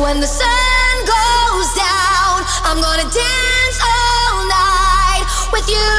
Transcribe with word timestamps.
When 0.00 0.20
the 0.20 0.26
sun 0.26 0.96
goes 1.04 1.74
down, 1.74 2.44
I'm 2.64 2.80
gonna 2.80 3.02
dance 3.02 3.78
all 3.84 4.48
night 4.48 5.24
with 5.52 5.68
you. 5.68 5.92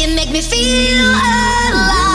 You 0.00 0.14
make 0.14 0.30
me 0.30 0.42
feel 0.42 1.10
alive. 1.10 2.11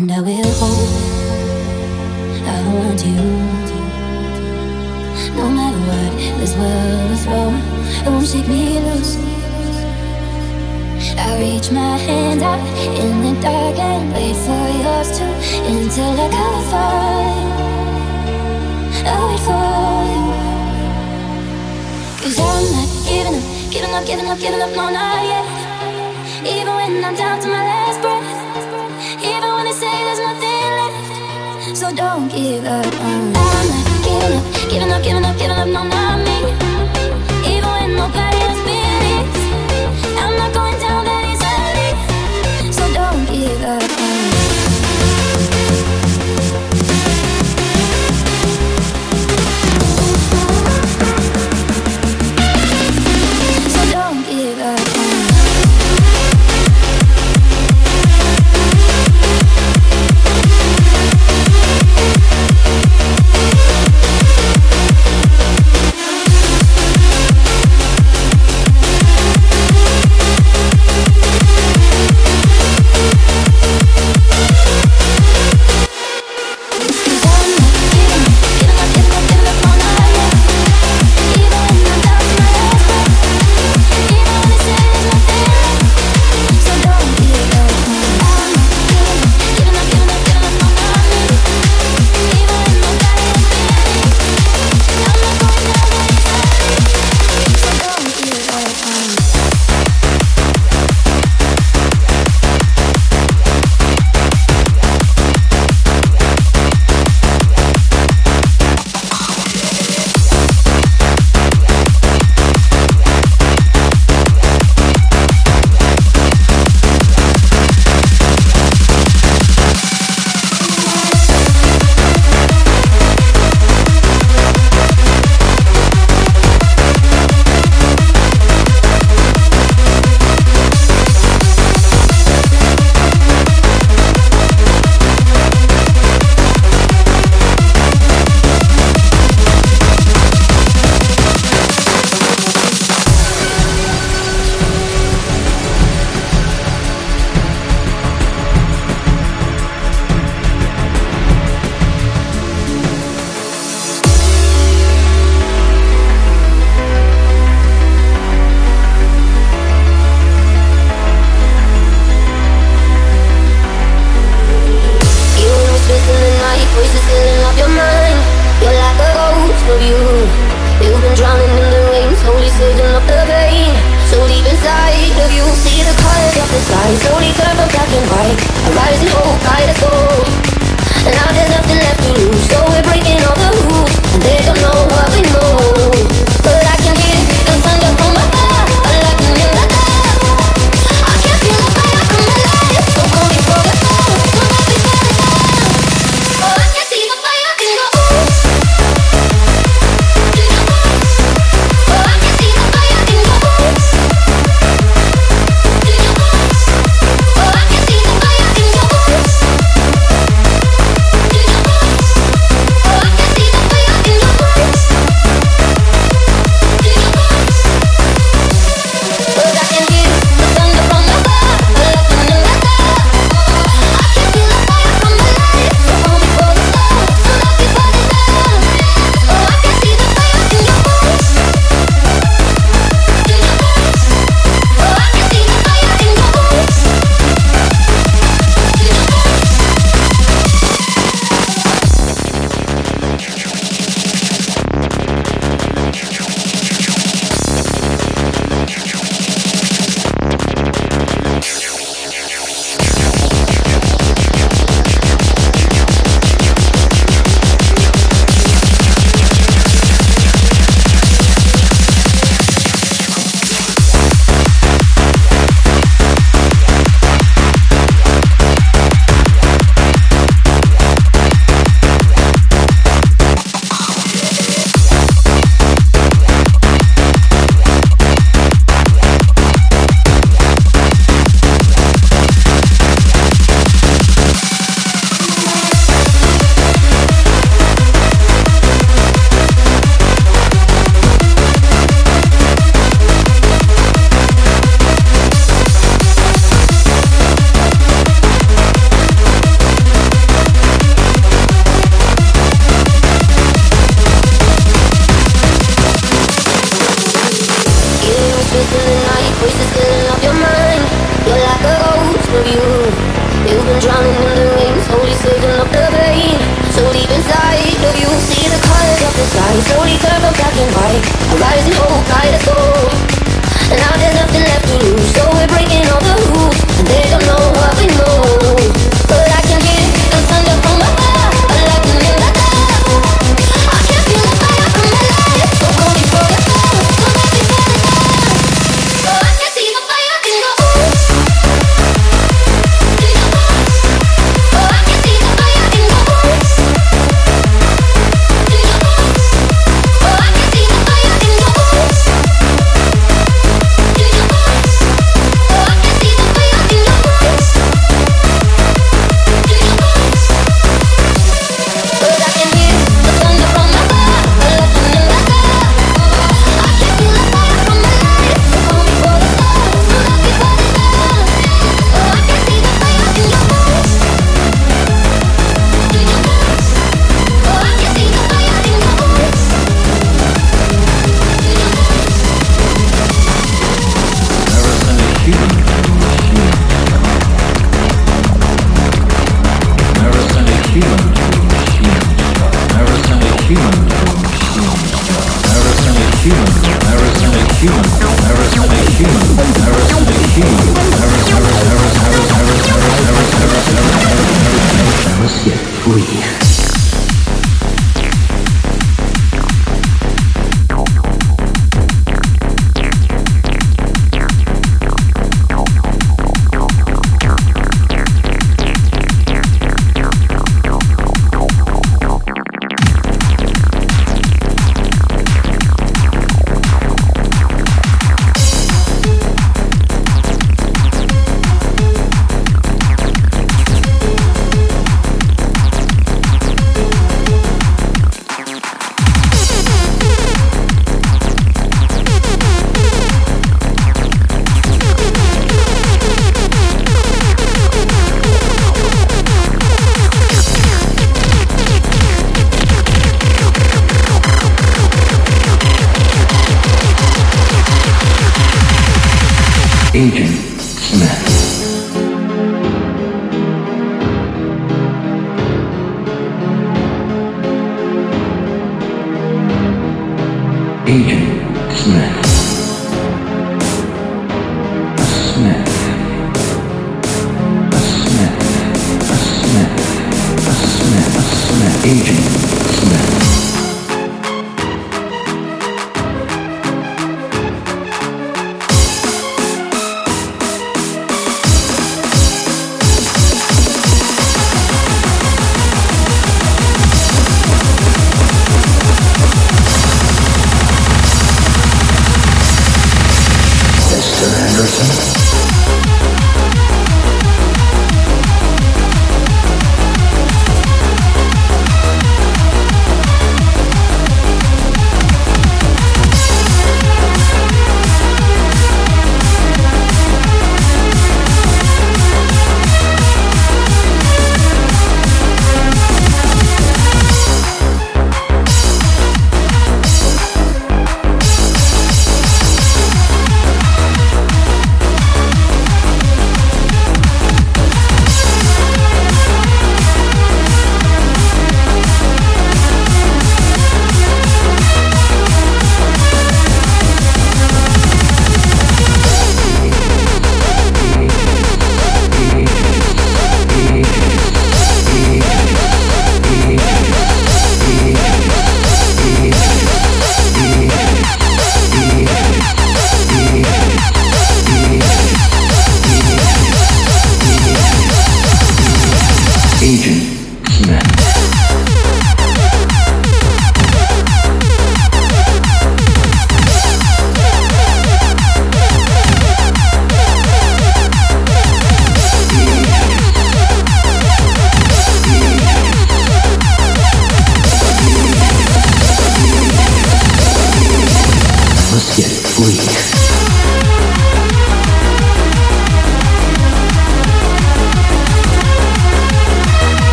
And 0.00 0.12
I 0.12 0.20
will 0.20 0.52
hold, 0.60 0.88
I 2.46 2.62
want 2.72 3.04
you. 3.04 3.18
No 5.34 5.50
matter 5.50 5.82
what 5.90 6.12
this 6.38 6.54
world 6.54 7.10
is 7.10 7.24
throwing, 7.24 7.58
it 8.06 8.08
won't 8.08 8.28
shake 8.28 8.46
me 8.46 8.78
loose. 8.78 9.16
I 11.18 11.40
reach 11.40 11.72
my 11.72 11.98
hand 11.98 12.42
out 12.44 12.60
in 12.78 13.22
the 13.24 13.34
dark 13.42 13.76
and 13.76 14.12
wait 14.14 14.36
for 14.46 14.68
yours 14.84 15.18
too. 15.18 15.34
Until 15.66 16.14
I 16.14 16.28
go 16.30 16.46
for 16.70 16.94
I 19.02 19.18
wait 19.26 19.42
for 19.48 19.66
you. 20.14 20.26
Cause 22.22 22.38
I'm 22.38 22.64
not 22.70 22.88
giving 23.02 23.34
up, 23.34 23.42
giving 23.72 23.94
up, 23.94 24.06
giving 24.06 24.28
up, 24.30 24.38
giving 24.38 24.62
up, 24.62 24.70
no, 24.76 24.90
not 24.90 25.24
yet. 25.26 25.46
Even 26.46 26.72
when 26.72 27.04
I'm 27.04 27.16
down 27.16 27.40
to 27.40 27.48
my 27.48 27.64
last. 27.64 27.87
give. 32.38 32.64
I'm 32.64 33.32
not 33.32 33.64
giving 34.04 34.32
up, 34.32 34.44
uh. 34.44 34.68
giving 34.70 34.92
up, 34.92 35.02
giving 35.02 35.24
up, 35.24 35.36
giving 35.38 35.56
up, 35.56 35.68
no, 35.68 35.82
no. 35.84 36.07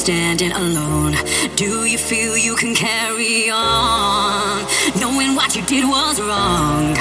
standing 0.00 0.50
alone? 0.52 1.14
Do 1.56 1.84
you 1.84 1.98
feel 1.98 2.34
you 2.34 2.56
can 2.56 2.74
carry 2.74 3.50
on? 3.50 4.64
Knowing 4.98 5.34
what 5.34 5.54
you 5.54 5.62
did 5.66 5.84
was 5.84 6.18
wrong, 6.22 6.94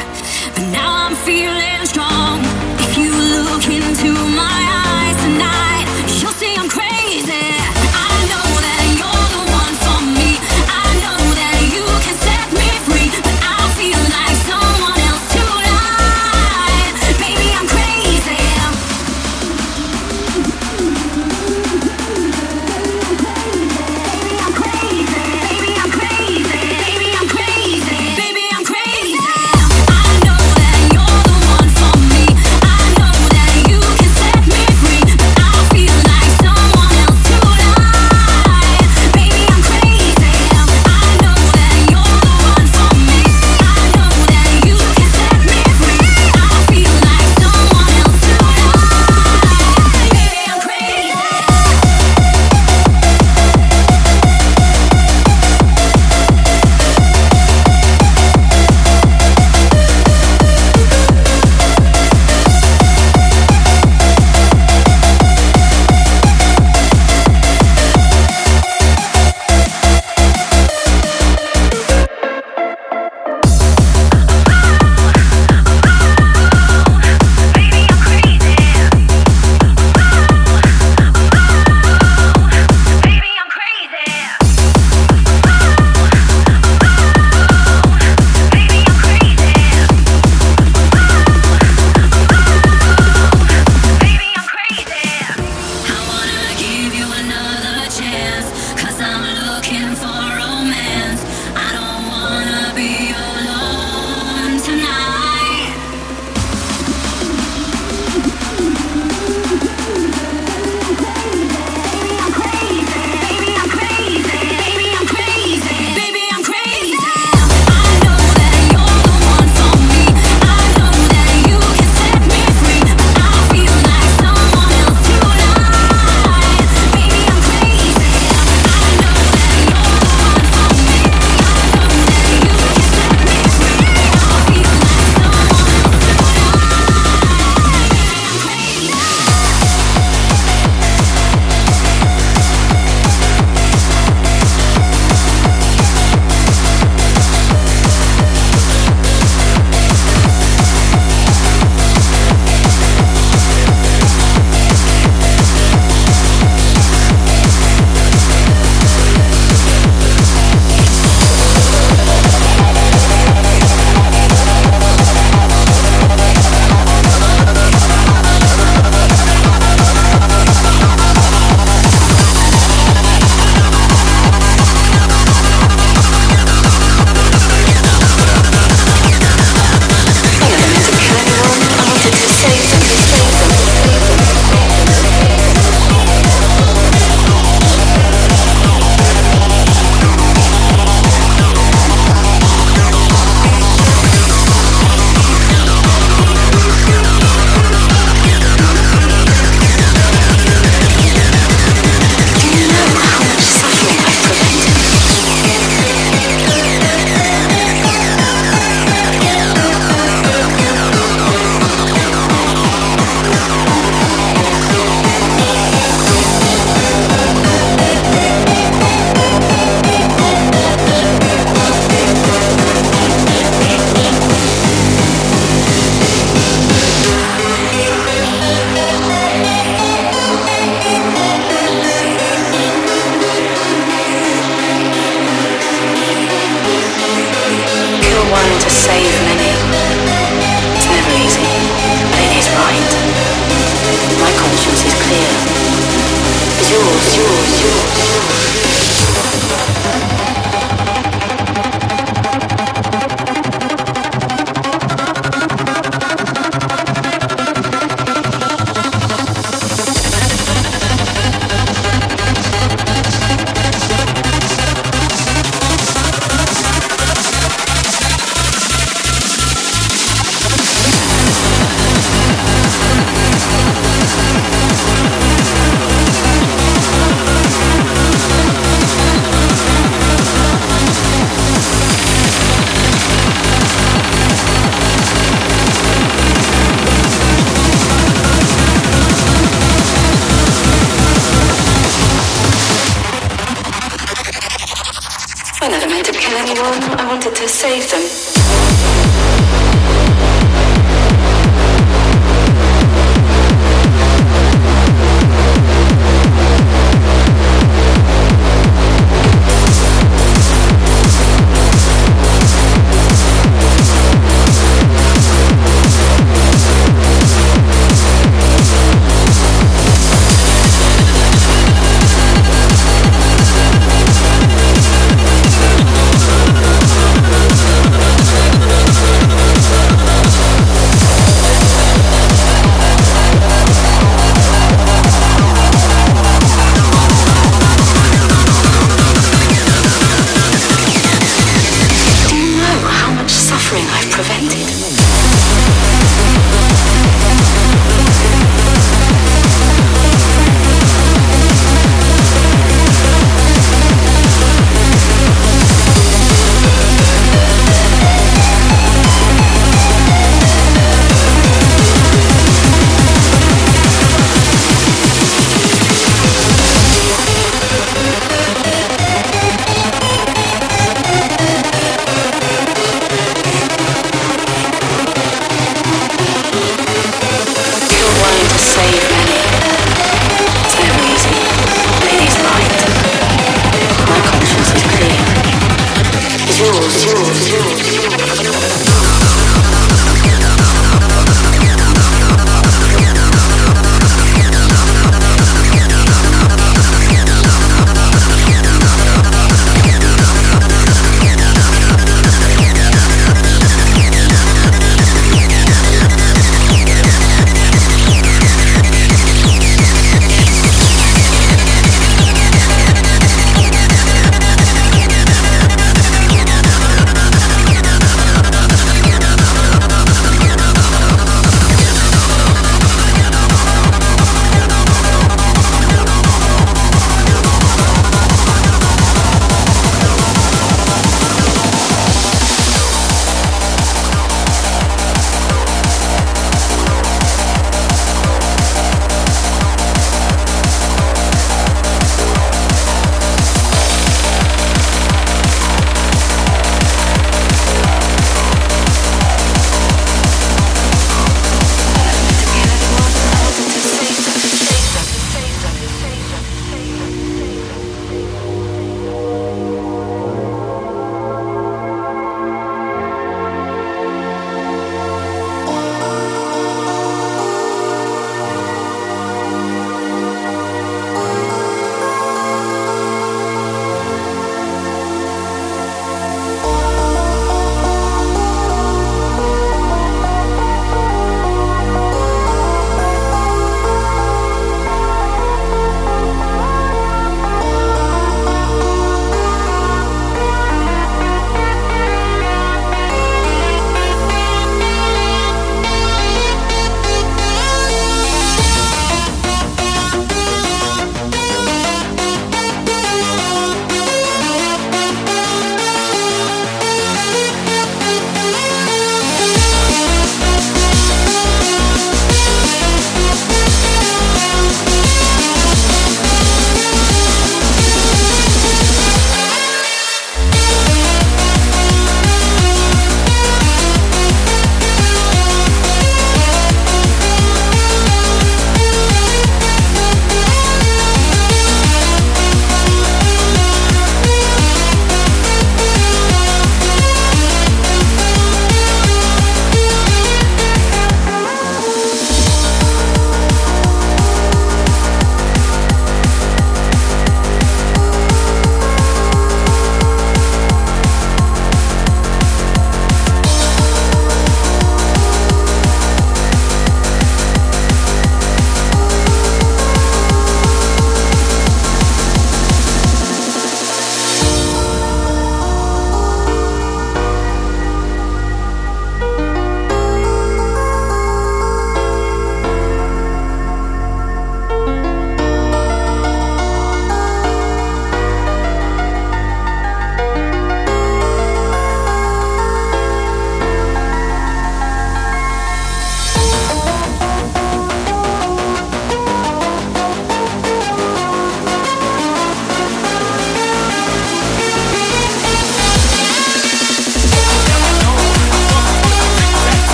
but 0.54 0.66
now 0.74 0.91
I'm 1.06 1.16
feeling 1.16 1.86
strong. 1.86 2.41
If 2.86 2.97
you 2.97 3.12
look 3.38 3.64
into 3.68 4.12
my 4.36 4.60
eyes 4.91 5.18
tonight, 5.24 5.88
you'll 6.20 6.34
see 6.34 6.54
I'm 6.58 6.68
crazy. 6.68 6.89